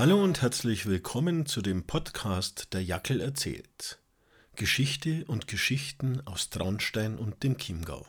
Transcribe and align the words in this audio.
Hallo 0.00 0.24
und 0.24 0.40
herzlich 0.40 0.86
willkommen 0.86 1.44
zu 1.44 1.60
dem 1.60 1.84
Podcast 1.84 2.68
Der 2.72 2.82
Jackel 2.82 3.20
erzählt. 3.20 3.98
Geschichte 4.56 5.26
und 5.26 5.46
Geschichten 5.46 6.22
aus 6.26 6.48
Traunstein 6.48 7.18
und 7.18 7.42
dem 7.42 7.58
Chiemgau. 7.58 8.06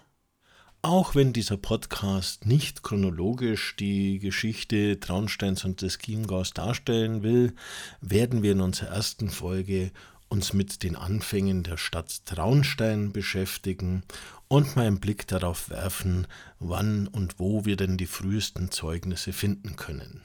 Auch 0.82 1.16
wenn 1.16 1.34
dieser 1.34 1.58
Podcast 1.58 2.46
nicht 2.46 2.82
chronologisch 2.82 3.76
die 3.76 4.20
Geschichte 4.20 5.02
Traunsteins 5.02 5.66
und 5.66 5.82
des 5.82 5.98
Chiemgaus 5.98 6.52
darstellen 6.52 7.24
will, 7.24 7.56
werden 8.00 8.42
wir 8.42 8.54
in 8.54 8.62
unserer 8.62 8.92
ersten 8.92 9.30
Folge 9.30 9.92
uns 10.30 10.54
mit 10.54 10.84
den 10.84 10.96
Anfängen 10.96 11.64
der 11.64 11.76
Stadt 11.76 12.26
Traunstein 12.26 13.12
beschäftigen 13.12 14.04
und 14.48 14.78
mal 14.78 14.88
einen 14.88 15.02
Blick 15.02 15.28
darauf 15.28 15.70
werfen, 15.70 16.26
wann 16.58 17.10
und 17.10 17.38
wo 17.38 17.66
wir 17.66 17.76
denn 17.76 17.98
die 17.98 18.06
frühesten 18.06 18.72
Zeugnisse 18.72 19.34
finden 19.34 19.76
können. 19.76 20.22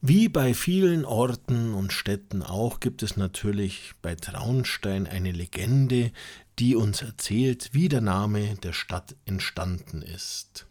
Wie 0.00 0.28
bei 0.28 0.54
vielen 0.54 1.04
Orten 1.04 1.74
und 1.74 1.92
Städten 1.92 2.44
auch 2.44 2.78
gibt 2.78 3.02
es 3.02 3.16
natürlich 3.16 3.94
bei 4.00 4.14
Traunstein 4.14 5.08
eine 5.08 5.32
Legende, 5.32 6.12
die 6.60 6.76
uns 6.76 7.02
erzählt, 7.02 7.70
wie 7.72 7.88
der 7.88 8.00
Name 8.00 8.54
der 8.62 8.72
Stadt 8.72 9.16
entstanden 9.24 10.02
ist. 10.02 10.66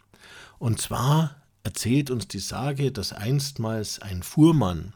Und 0.59 0.80
zwar 0.80 1.36
erzählt 1.67 2.12
uns 2.12 2.30
die 2.30 2.39
Sage, 2.39 2.94
dass 2.94 3.12
einstmals 3.12 4.02
ein 4.02 4.23
Fuhrmann, 4.23 4.94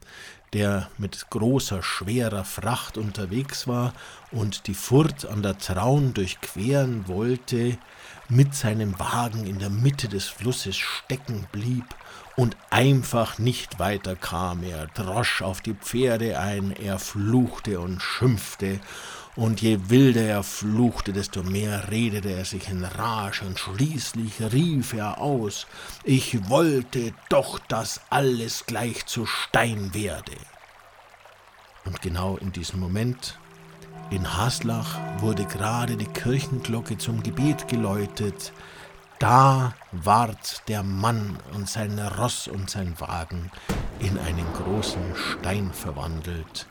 der 0.53 0.89
mit 0.97 1.29
großer, 1.29 1.83
schwerer 1.83 2.45
Fracht 2.45 2.97
unterwegs 2.97 3.67
war 3.67 3.93
und 4.31 4.67
die 4.67 4.73
Furt 4.73 5.25
an 5.25 5.43
der 5.43 5.57
Traun 5.57 6.13
durchqueren 6.13 7.09
wollte, 7.09 7.77
mit 8.29 8.55
seinem 8.55 8.97
Wagen 8.99 9.45
in 9.45 9.59
der 9.59 9.69
Mitte 9.69 10.07
des 10.07 10.27
Flusses 10.27 10.77
stecken 10.77 11.45
blieb 11.51 11.83
und 12.37 12.55
einfach 12.69 13.37
nicht 13.37 13.77
weiter 13.77 14.15
kam. 14.15 14.63
Er 14.63 14.87
drosch 14.87 15.41
auf 15.41 15.59
die 15.59 15.73
Pferde 15.73 16.39
ein, 16.39 16.71
er 16.71 16.99
fluchte 16.99 17.81
und 17.81 18.01
schimpfte, 18.01 18.79
und 19.35 19.61
je 19.61 19.89
wilder 19.89 20.21
er 20.23 20.43
fluchte, 20.43 21.13
desto 21.13 21.43
mehr 21.43 21.89
redete 21.89 22.31
er 22.31 22.45
sich 22.45 22.69
in 22.69 22.83
Rage, 22.83 23.45
und 23.45 23.57
schließlich 23.57 24.41
rief 24.51 24.93
er 24.93 25.19
aus, 25.19 25.67
ich 26.03 26.49
wollte 26.49 27.13
doch, 27.29 27.59
dass 27.59 28.01
alles 28.09 28.65
gleich 28.65 29.05
zu 29.05 29.25
Stein 29.25 29.93
werde. 29.93 30.35
Und 31.85 32.01
genau 32.01 32.37
in 32.37 32.51
diesem 32.51 32.79
Moment 32.79 33.37
in 34.11 34.37
Haslach 34.37 34.97
wurde 35.19 35.45
gerade 35.45 35.95
die 35.95 36.05
Kirchenglocke 36.05 36.97
zum 36.97 37.23
Gebet 37.23 37.67
geläutet, 37.67 38.51
da 39.19 39.73
ward 39.91 40.67
der 40.67 40.83
Mann 40.83 41.37
und 41.53 41.69
sein 41.69 41.97
Ross 41.99 42.47
und 42.47 42.69
sein 42.69 42.99
Wagen 42.99 43.51
in 43.99 44.17
einen 44.17 44.51
großen 44.53 45.15
Stein 45.15 45.71
verwandelt, 45.71 46.67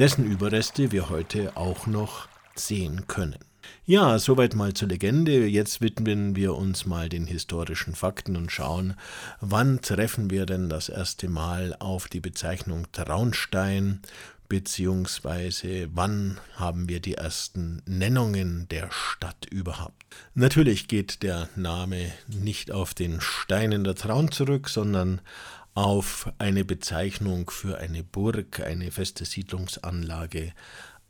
dessen 0.00 0.24
Überreste 0.24 0.92
wir 0.92 1.10
heute 1.10 1.58
auch 1.58 1.86
noch 1.86 2.26
sehen 2.54 3.06
können. 3.06 3.36
Ja, 3.84 4.18
soweit 4.18 4.54
mal 4.54 4.72
zur 4.72 4.88
Legende. 4.88 5.46
Jetzt 5.46 5.82
widmen 5.82 6.34
wir 6.34 6.54
uns 6.54 6.86
mal 6.86 7.10
den 7.10 7.26
historischen 7.26 7.94
Fakten 7.94 8.34
und 8.34 8.50
schauen, 8.50 8.94
wann 9.42 9.82
treffen 9.82 10.30
wir 10.30 10.46
denn 10.46 10.70
das 10.70 10.88
erste 10.88 11.28
Mal 11.28 11.76
auf 11.80 12.08
die 12.08 12.20
Bezeichnung 12.20 12.86
Traunstein 12.92 14.00
beziehungsweise 14.48 15.88
wann 15.94 16.38
haben 16.56 16.88
wir 16.88 17.00
die 17.00 17.14
ersten 17.14 17.82
Nennungen 17.86 18.66
der 18.68 18.90
Stadt 18.90 19.46
überhaupt. 19.50 20.04
Natürlich 20.34 20.88
geht 20.88 21.22
der 21.22 21.48
Name 21.56 22.10
nicht 22.26 22.72
auf 22.72 22.92
den 22.92 23.20
Stein 23.20 23.70
in 23.70 23.84
der 23.84 23.94
Traun 23.94 24.32
zurück, 24.32 24.68
sondern 24.68 25.20
auf 25.74 26.32
eine 26.38 26.64
Bezeichnung 26.64 27.50
für 27.50 27.78
eine 27.78 28.02
Burg, 28.02 28.60
eine 28.60 28.90
feste 28.90 29.24
Siedlungsanlage 29.24 30.52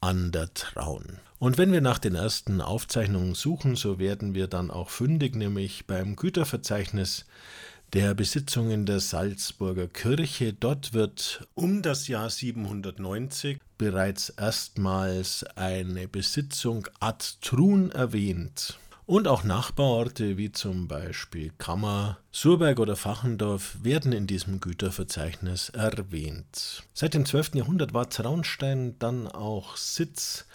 an 0.00 0.32
der 0.32 0.52
Traun. 0.54 1.18
Und 1.38 1.56
wenn 1.56 1.72
wir 1.72 1.80
nach 1.80 1.98
den 1.98 2.14
ersten 2.14 2.60
Aufzeichnungen 2.60 3.34
suchen, 3.34 3.76
so 3.76 3.98
werden 3.98 4.34
wir 4.34 4.46
dann 4.46 4.70
auch 4.70 4.90
fündig, 4.90 5.34
nämlich 5.34 5.86
beim 5.86 6.16
Güterverzeichnis 6.16 7.24
der 7.92 8.14
Besitzungen 8.14 8.86
der 8.86 9.00
Salzburger 9.00 9.88
Kirche. 9.88 10.52
Dort 10.52 10.92
wird 10.92 11.48
um 11.54 11.82
das 11.82 12.08
Jahr 12.08 12.30
790 12.30 13.58
bereits 13.78 14.28
erstmals 14.30 15.44
eine 15.56 16.06
Besitzung 16.06 16.86
ad 17.00 17.24
Trun 17.40 17.90
erwähnt. 17.90 18.78
Und 19.10 19.26
auch 19.26 19.42
Nachbarorte 19.42 20.36
wie 20.36 20.52
zum 20.52 20.86
Beispiel 20.86 21.50
Kammer, 21.58 22.18
Surberg 22.30 22.78
oder 22.78 22.94
Fachendorf 22.94 23.78
werden 23.82 24.12
in 24.12 24.28
diesem 24.28 24.60
Güterverzeichnis 24.60 25.70
erwähnt. 25.70 26.84
Seit 26.94 27.14
dem 27.14 27.26
12. 27.26 27.56
Jahrhundert 27.56 27.92
war 27.92 28.08
Traunstein 28.08 28.94
dann 29.00 29.26
auch 29.26 29.76
Sitz 29.76 30.46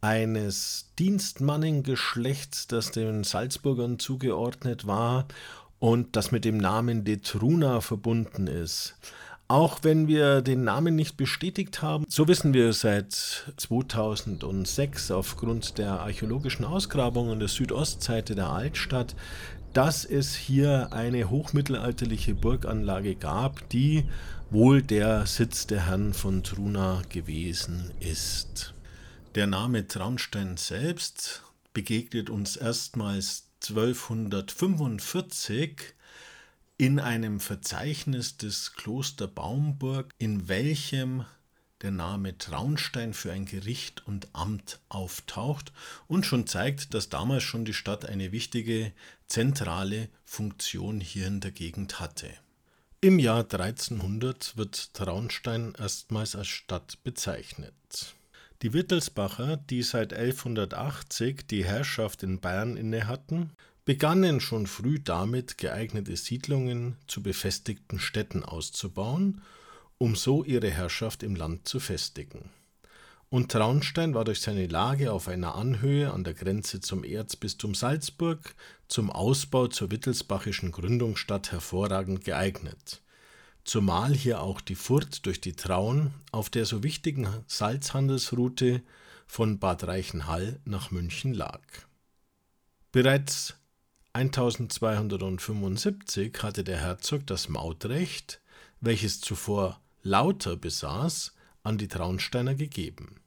eines 0.00 0.90
Dienstmannengeschlechts, 0.98 2.66
das 2.66 2.90
den 2.90 3.22
Salzburgern 3.22 4.00
zugeordnet 4.00 4.88
war 4.88 5.28
und 5.78 6.16
das 6.16 6.32
mit 6.32 6.44
dem 6.44 6.56
Namen 6.56 7.04
Detruna 7.04 7.80
verbunden 7.80 8.48
ist. 8.48 8.96
Auch 9.50 9.80
wenn 9.82 10.06
wir 10.06 10.42
den 10.42 10.62
Namen 10.62 10.94
nicht 10.94 11.16
bestätigt 11.16 11.82
haben, 11.82 12.04
so 12.08 12.28
wissen 12.28 12.54
wir 12.54 12.72
seit 12.72 13.12
2006 13.56 15.10
aufgrund 15.10 15.76
der 15.76 16.02
archäologischen 16.02 16.64
Ausgrabungen 16.64 17.40
der 17.40 17.48
Südostseite 17.48 18.36
der 18.36 18.50
Altstadt, 18.50 19.16
dass 19.72 20.04
es 20.04 20.36
hier 20.36 20.92
eine 20.92 21.30
hochmittelalterliche 21.30 22.36
Burganlage 22.36 23.16
gab, 23.16 23.68
die 23.70 24.04
wohl 24.50 24.82
der 24.82 25.26
Sitz 25.26 25.66
der 25.66 25.88
Herren 25.88 26.14
von 26.14 26.44
Truna 26.44 27.02
gewesen 27.08 27.90
ist. 27.98 28.74
Der 29.34 29.48
Name 29.48 29.88
Traunstein 29.88 30.58
selbst 30.58 31.42
begegnet 31.72 32.30
uns 32.30 32.54
erstmals 32.54 33.48
1245 33.68 35.96
in 36.80 36.98
einem 36.98 37.40
Verzeichnis 37.40 38.38
des 38.38 38.72
Kloster 38.72 39.26
Baumburg, 39.28 40.14
in 40.16 40.48
welchem 40.48 41.26
der 41.82 41.90
Name 41.90 42.38
Traunstein 42.38 43.12
für 43.12 43.32
ein 43.32 43.44
Gericht 43.44 44.06
und 44.06 44.28
Amt 44.32 44.80
auftaucht 44.88 45.74
und 46.08 46.24
schon 46.24 46.46
zeigt, 46.46 46.94
dass 46.94 47.10
damals 47.10 47.42
schon 47.42 47.66
die 47.66 47.74
Stadt 47.74 48.06
eine 48.06 48.32
wichtige 48.32 48.94
zentrale 49.26 50.08
Funktion 50.24 51.02
hier 51.02 51.26
in 51.26 51.40
der 51.40 51.50
Gegend 51.50 52.00
hatte. 52.00 52.30
Im 53.02 53.18
Jahr 53.18 53.42
1300 53.42 54.56
wird 54.56 54.94
Traunstein 54.94 55.74
erstmals 55.78 56.34
als 56.34 56.48
Stadt 56.48 57.04
bezeichnet. 57.04 58.14
Die 58.62 58.72
Wittelsbacher, 58.72 59.58
die 59.58 59.82
seit 59.82 60.14
1180 60.14 61.46
die 61.46 61.62
Herrschaft 61.62 62.22
in 62.22 62.40
Bayern 62.40 62.78
innehatten, 62.78 63.52
begannen 63.90 64.38
schon 64.40 64.68
früh 64.68 65.00
damit, 65.00 65.58
geeignete 65.58 66.16
Siedlungen 66.16 66.94
zu 67.08 67.24
befestigten 67.24 67.98
Städten 67.98 68.44
auszubauen, 68.44 69.42
um 69.98 70.14
so 70.14 70.44
ihre 70.44 70.70
Herrschaft 70.70 71.24
im 71.24 71.34
Land 71.34 71.66
zu 71.66 71.80
festigen. 71.80 72.50
Und 73.30 73.50
Traunstein 73.50 74.14
war 74.14 74.24
durch 74.24 74.42
seine 74.42 74.68
Lage 74.68 75.10
auf 75.10 75.26
einer 75.26 75.56
Anhöhe 75.56 76.12
an 76.12 76.22
der 76.22 76.34
Grenze 76.34 76.80
zum 76.80 77.02
Erzbistum 77.02 77.74
Salzburg 77.74 78.54
zum 78.86 79.10
Ausbau 79.10 79.66
zur 79.66 79.90
wittelsbachischen 79.90 80.70
Gründungsstadt 80.70 81.50
hervorragend 81.50 82.24
geeignet 82.24 83.02
zumal 83.64 84.14
hier 84.14 84.40
auch 84.40 84.60
die 84.60 84.76
Furt 84.76 85.26
durch 85.26 85.40
die 85.40 85.52
Traun 85.52 86.14
auf 86.30 86.48
der 86.48 86.64
so 86.64 86.84
wichtigen 86.84 87.28
Salzhandelsroute 87.48 88.82
von 89.26 89.58
Bad 89.58 89.84
Reichenhall 89.84 90.60
nach 90.64 90.92
München 90.92 91.34
lag. 91.34 91.60
Bereits 92.92 93.59
1275 94.12 96.42
hatte 96.42 96.64
der 96.64 96.78
Herzog 96.78 97.28
das 97.28 97.48
Mautrecht, 97.48 98.40
welches 98.80 99.20
zuvor 99.20 99.80
Lauter 100.02 100.56
besaß, 100.56 101.32
an 101.62 101.78
die 101.78 101.86
Traunsteiner 101.86 102.56
gegeben. 102.56 103.20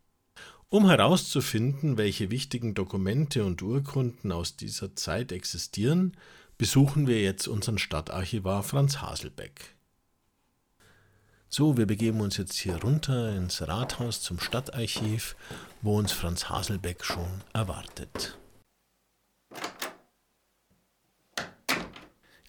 Um 0.68 0.90
herauszufinden, 0.90 1.98
welche 1.98 2.32
wichtigen 2.32 2.74
Dokumente 2.74 3.46
und 3.46 3.62
Urkunden 3.62 4.32
aus 4.32 4.58
dieser 4.58 4.96
Zeit 4.96 5.32
existieren, 5.32 6.18
besuchen 6.58 7.08
wir 7.08 7.22
jetzt 7.22 7.48
unseren 7.48 7.78
Stadtarchivar 7.78 8.64
Franz 8.64 8.98
Haselbeck. 8.98 9.76
So, 11.48 11.78
wir 11.78 11.86
begeben 11.86 12.20
uns 12.20 12.36
jetzt 12.38 12.58
hier 12.58 12.78
runter 12.78 13.36
ins 13.36 13.68
Rathaus 13.68 14.22
zum 14.22 14.40
Stadtarchiv, 14.40 15.36
wo 15.82 16.00
uns 16.00 16.12
Franz 16.12 16.50
Haselbeck 16.50 17.06
schon 17.06 17.44
erwartet. 17.54 18.38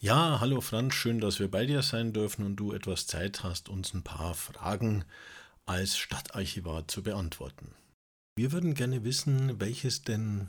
Ja, 0.05 0.39
hallo 0.39 0.61
Franz, 0.61 0.93
schön, 0.93 1.19
dass 1.19 1.41
wir 1.41 1.51
bei 1.51 1.65
dir 1.65 1.81
sein 1.81 2.13
dürfen 2.13 2.45
und 2.45 2.57
du 2.57 2.75
etwas 2.75 3.07
Zeit 3.07 3.43
hast, 3.43 3.71
uns 3.71 3.95
ein 3.95 4.03
paar 4.03 4.35
Fragen 4.35 5.03
als 5.65 5.97
Stadtarchivar 5.97 6.87
zu 6.87 7.03
beantworten. 7.03 7.73
Wir 8.37 8.53
würden 8.53 8.75
gerne 8.75 9.03
wissen, 9.03 9.59
welches 9.61 10.03
denn 10.03 10.49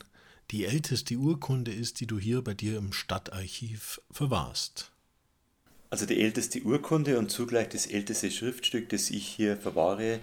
die 0.51 0.65
älteste 0.65 1.15
Urkunde 1.15 1.71
ist, 1.71 2.01
die 2.01 2.05
du 2.05 2.19
hier 2.19 2.43
bei 2.43 2.53
dir 2.53 2.77
im 2.77 2.91
Stadtarchiv 2.91 4.01
verwahrst. 4.11 4.91
Also 5.89 6.05
die 6.05 6.19
älteste 6.19 6.61
Urkunde 6.61 7.17
und 7.17 7.31
zugleich 7.31 7.69
das 7.69 7.87
älteste 7.87 8.31
Schriftstück, 8.31 8.89
das 8.89 9.09
ich 9.09 9.25
hier 9.25 9.55
verwahre, 9.55 10.19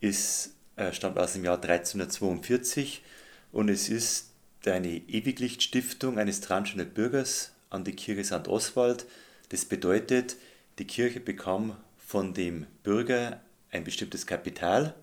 ist, 0.00 0.54
äh, 0.76 0.92
stammt 0.92 1.18
aus 1.18 1.32
dem 1.32 1.42
Jahr 1.42 1.60
1342 1.60 3.02
und 3.50 3.68
es 3.68 3.88
ist 3.88 4.30
eine 4.64 4.96
Ewiglicht-Stiftung 5.08 6.20
eines 6.20 6.40
Transchener 6.40 6.84
Bürgers 6.84 7.50
an 7.76 7.84
die 7.84 7.94
Kirche 7.94 8.24
St. 8.24 8.48
Oswald. 8.48 9.06
Das 9.50 9.64
bedeutet, 9.64 10.36
die 10.78 10.86
Kirche 10.86 11.20
bekam 11.20 11.76
von 11.96 12.34
dem 12.34 12.66
Bürger 12.82 13.40
ein 13.70 13.84
bestimmtes 13.84 14.26
Kapital, 14.26 14.94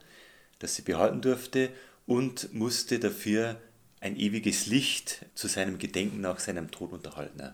das 0.60 0.76
sie 0.76 0.82
behalten 0.82 1.22
durfte 1.22 1.70
und 2.06 2.54
musste 2.54 3.00
dafür 3.00 3.62
ein 4.02 4.18
ewiges 4.18 4.68
Licht 4.68 5.26
zu 5.34 5.48
seinem 5.48 5.78
Gedenken 5.78 6.20
nach 6.20 6.40
seinem 6.40 6.72
Tod 6.72 6.92
unterhalten. 6.92 7.54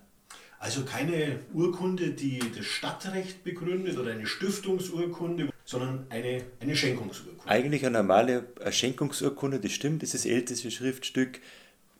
Also 0.58 0.84
keine 0.84 1.40
Urkunde, 1.54 2.10
die 2.10 2.40
das 2.56 2.66
Stadtrecht 2.66 3.44
begründet 3.44 3.98
oder 3.98 4.12
eine 4.12 4.26
Stiftungsurkunde, 4.26 5.50
sondern 5.64 6.06
eine, 6.10 6.44
eine 6.60 6.76
Schenkungsurkunde. 6.76 7.48
Eigentlich 7.48 7.86
eine 7.86 8.00
normale 8.00 8.48
Schenkungsurkunde, 8.70 9.60
das 9.60 9.72
stimmt, 9.72 10.04
das 10.04 10.14
ist 10.14 10.26
das 10.26 10.32
älteste 10.32 10.70
Schriftstück, 10.70 11.40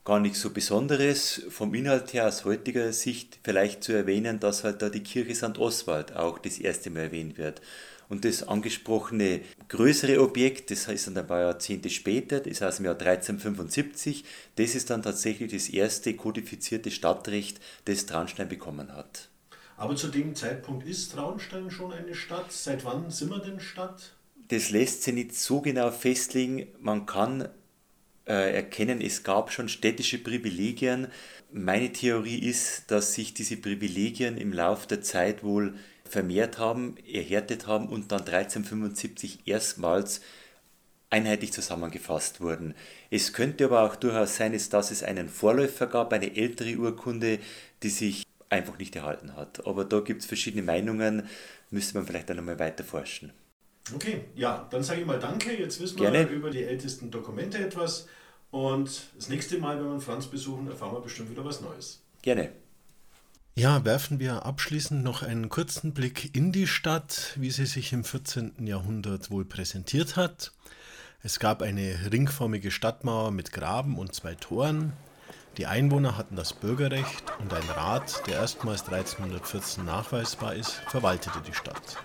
gar 0.10 0.20
nichts 0.20 0.42
so 0.42 0.50
Besonderes. 0.50 1.44
Vom 1.50 1.72
Inhalt 1.76 2.14
her 2.14 2.28
aus 2.28 2.44
heutiger 2.44 2.92
Sicht 2.94 3.38
vielleicht 3.44 3.84
zu 3.84 3.92
erwähnen, 3.92 4.40
dass 4.40 4.64
halt 4.64 4.82
da 4.82 4.90
die 4.90 5.04
Kirche 5.04 5.36
St. 5.36 5.60
Oswald 5.60 6.16
auch 6.16 6.40
das 6.40 6.58
erste 6.58 6.90
Mal 6.90 7.02
erwähnt 7.02 7.38
wird. 7.38 7.62
Und 8.08 8.26
das 8.26 8.42
angesprochene 8.42 9.42
größere 9.68 10.20
Objekt, 10.20 10.72
das 10.72 10.88
ist 10.88 11.06
dann 11.06 11.16
ein 11.16 11.28
paar 11.28 11.42
Jahrzehnte 11.42 11.92
später, 11.92 12.40
das 12.40 12.54
ist 12.54 12.64
aus 12.64 12.78
dem 12.78 12.86
Jahr 12.86 12.96
1375, 12.96 14.26
das 14.56 14.74
ist 14.74 14.90
dann 14.90 15.04
tatsächlich 15.04 15.52
das 15.52 15.70
erste 15.70 16.16
kodifizierte 16.16 16.90
Stadtrecht, 16.90 17.60
das 17.86 18.08
Traunstein 18.08 18.50
bekommen 18.50 18.92
hat. 18.96 19.30
Aber 19.78 19.96
zu 19.96 20.08
dem 20.08 20.34
Zeitpunkt 20.34 20.88
ist 20.88 21.12
Traunstein 21.12 21.70
schon 21.70 21.94
eine 21.94 22.16
Stadt. 22.16 22.52
Seit 22.52 22.84
wann 22.84 23.12
sind 23.12 23.30
wir 23.30 23.42
denn 23.42 23.60
Stadt? 23.60 24.14
Das 24.48 24.72
lässt 24.72 25.04
sich 25.04 25.14
nicht 25.14 25.36
so 25.36 25.62
genau 25.62 25.92
festlegen. 25.92 26.66
Man 26.80 27.06
kann 27.06 27.48
erkennen, 28.34 29.02
es 29.02 29.24
gab 29.24 29.52
schon 29.52 29.70
städtische 29.70 30.20
Privilegien. 30.20 31.08
Meine 31.52 31.92
Theorie 31.92 32.40
ist, 32.40 32.92
dass 32.92 33.14
sich 33.16 33.34
diese 33.34 33.58
Privilegien 33.58 34.38
im 34.38 34.54
Laufe 34.54 34.88
der 34.88 35.02
Zeit 35.02 35.44
wohl 35.44 35.74
vermehrt 36.06 36.58
haben, 36.58 36.96
erhärtet 37.12 37.68
haben 37.68 37.88
und 37.88 38.12
dann 38.12 38.22
1375 38.22 39.40
erstmals 39.46 40.22
einheitlich 41.10 41.52
zusammengefasst 41.52 42.40
wurden. 42.42 42.76
Es 43.10 43.34
könnte 43.34 43.66
aber 43.66 43.82
auch 43.82 43.96
durchaus 43.96 44.36
sein, 44.36 44.52
dass 44.70 44.92
es 44.92 45.04
einen 45.04 45.28
Vorläufer 45.28 45.88
gab, 45.88 46.14
eine 46.14 46.36
ältere 46.36 46.76
Urkunde, 46.78 47.40
die 47.82 47.90
sich 47.90 48.24
einfach 48.50 48.78
nicht 48.78 48.96
erhalten 48.96 49.36
hat. 49.36 49.66
Aber 49.66 49.86
da 49.86 50.02
gibt 50.02 50.22
es 50.22 50.28
verschiedene 50.28 50.64
Meinungen, 50.64 51.28
müsste 51.72 51.98
man 51.98 52.06
vielleicht 52.06 52.30
dann 52.30 52.38
nochmal 52.38 52.60
weiter 52.60 52.84
forschen. 52.84 53.32
Okay, 53.94 54.26
ja, 54.36 54.68
dann 54.70 54.84
sage 54.84 55.02
ich 55.02 55.08
mal 55.08 55.20
Danke. 55.20 55.52
Jetzt 55.58 55.80
wissen 55.80 56.00
wir 56.00 56.12
Gerne. 56.12 56.30
über 56.30 56.52
die 56.52 56.64
ältesten 56.64 57.10
Dokumente 57.10 57.58
etwas. 57.58 58.08
Und 58.52 58.90
das 59.16 59.30
nächste 59.30 59.58
Mal, 59.60 59.80
wenn 59.80 59.92
wir 59.92 60.00
Franz 60.00 60.28
besuchen, 60.28 60.68
erfahren 60.68 60.94
wir 60.94 61.02
bestimmt 61.02 61.30
wieder 61.30 61.46
was 61.46 61.62
Neues. 61.62 62.02
Gerne. 62.22 62.52
Ja, 63.56 63.84
werfen 63.84 64.20
wir 64.20 64.46
abschließend 64.46 65.04
noch 65.04 65.22
einen 65.22 65.50
kurzen 65.50 65.94
Blick 65.94 66.36
in 66.36 66.52
die 66.52 66.68
Stadt, 66.68 67.34
wie 67.36 67.52
sie 67.52 67.66
sich 67.66 67.92
im 67.92 68.04
14. 68.04 68.66
Jahrhundert 68.66 69.32
wohl 69.32 69.46
präsentiert 69.46 70.16
hat. 70.16 70.54
Es 71.22 71.40
gab 71.40 71.62
eine 71.62 72.12
ringförmige 72.12 72.72
Stadtmauer 72.72 73.32
mit 73.32 73.52
Graben 73.52 73.98
und 73.98 74.16
zwei 74.16 74.36
Toren. 74.36 74.94
Die 75.58 75.66
Einwohner 75.66 76.18
hatten 76.18 76.38
das 76.38 76.54
Bürgerrecht 76.54 77.24
und 77.40 77.54
ein 77.54 77.70
Rat, 77.76 78.26
der 78.28 78.36
erstmals 78.36 78.84
1314 78.84 79.84
nachweisbar 79.84 80.56
ist, 80.56 80.72
verwaltete 80.88 81.42
die 81.46 81.54
Stadt. 81.54 81.98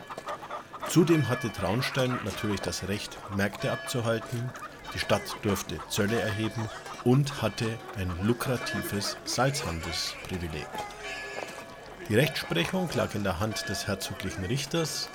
Zudem 0.88 1.29
hatte 1.29 1.52
Traunstein 1.52 2.19
natürlich 2.25 2.61
das 2.61 2.88
Recht, 2.88 3.17
Märkte 3.37 3.70
abzuhalten, 3.70 4.50
die 4.94 4.99
Stadt 4.99 5.23
durfte 5.43 5.79
Zölle 5.88 6.20
erheben 6.20 6.69
und 7.05 7.43
hatte 7.43 7.79
ein 7.96 8.11
lukratives 8.23 9.17
Salzhandelsprivileg. 9.25 10.67
Die 12.08 12.17
Rechtsprechung 12.17 12.88
lag 12.94 13.14
in 13.14 13.25
der 13.25 13.41
Hand 13.41 13.69
des 13.69 13.87
herzoglichen 13.87 14.44
Richters, 14.44 15.08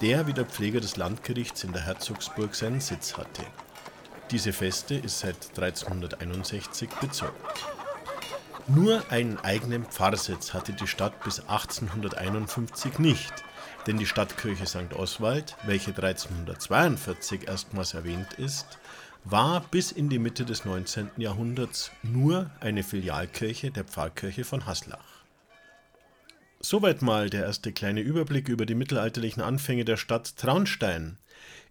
der 0.00 0.26
wie 0.26 0.32
der 0.32 0.46
Pfleger 0.46 0.80
des 0.80 0.96
Landgerichts 0.96 1.62
in 1.62 1.72
der 1.72 1.84
Herzogsburg 1.84 2.54
seinen 2.54 2.80
Sitz 2.80 3.16
hatte. 3.16 3.42
Diese 4.30 4.52
Feste 4.52 4.94
ist 4.94 5.20
seit 5.20 5.36
1361 5.50 6.88
bezeugt. 7.00 7.66
Nur 8.66 9.02
einen 9.10 9.38
eigenen 9.40 9.84
Pfarrsitz 9.84 10.54
hatte 10.54 10.72
die 10.72 10.86
Stadt 10.86 11.22
bis 11.24 11.40
1851 11.40 12.98
nicht, 12.98 13.32
denn 13.86 13.98
die 13.98 14.06
Stadtkirche 14.06 14.66
St. 14.66 14.94
Oswald, 14.94 15.56
welche 15.64 15.90
1342 15.90 17.48
erstmals 17.48 17.94
erwähnt 17.94 18.34
ist, 18.34 18.78
war 19.24 19.60
bis 19.70 19.92
in 19.92 20.08
die 20.08 20.18
Mitte 20.18 20.44
des 20.44 20.64
19. 20.64 21.10
Jahrhunderts 21.16 21.92
nur 22.02 22.50
eine 22.60 22.82
Filialkirche 22.82 23.70
der 23.70 23.84
Pfarrkirche 23.84 24.44
von 24.44 24.66
Haslach. 24.66 25.22
Soweit 26.60 27.02
mal 27.02 27.30
der 27.30 27.44
erste 27.44 27.72
kleine 27.72 28.00
Überblick 28.00 28.48
über 28.48 28.66
die 28.66 28.74
mittelalterlichen 28.74 29.42
Anfänge 29.42 29.84
der 29.84 29.96
Stadt 29.96 30.36
Traunstein. 30.36 31.18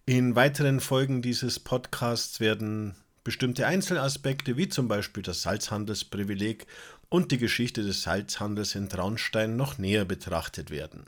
In 0.06 0.36
weiteren 0.36 0.80
Folgen 0.80 1.22
dieses 1.22 1.60
Podcasts 1.60 2.40
werden 2.40 2.96
bestimmte 3.24 3.68
Einzelaspekte 3.68 4.58
wie 4.58 4.68
zum 4.68 4.88
Beispiel 4.88 5.24
das 5.24 5.44
Salzhandelsprivileg 5.44 6.66
und 7.10 7.32
die 7.32 7.38
Geschichte 7.38 7.84
des 7.84 8.04
Salzhandels 8.04 8.76
in 8.76 8.90
Traunstein 8.90 9.56
noch 9.56 9.78
näher 9.78 10.06
betrachtet 10.06 10.72
werden. 10.72 11.06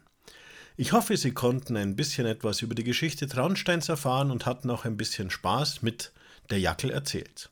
Ich 0.75 0.91
hoffe, 0.91 1.17
Sie 1.17 1.31
konnten 1.31 1.77
ein 1.77 1.95
bisschen 1.95 2.25
etwas 2.25 2.61
über 2.61 2.75
die 2.75 2.83
Geschichte 2.83 3.27
Traunsteins 3.27 3.89
erfahren 3.89 4.31
und 4.31 4.45
hatten 4.45 4.69
auch 4.69 4.85
ein 4.85 4.97
bisschen 4.97 5.29
Spaß 5.29 5.81
mit 5.81 6.11
Der 6.49 6.59
Jackel 6.59 6.91
erzählt. 6.91 7.49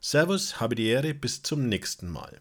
Servus, 0.00 0.60
habe 0.60 0.74
die 0.74 0.86
Ehre, 0.86 1.14
bis 1.14 1.42
zum 1.42 1.68
nächsten 1.68 2.08
Mal. 2.08 2.40